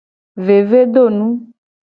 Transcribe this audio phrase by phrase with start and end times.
[0.45, 1.29] Vevedonu.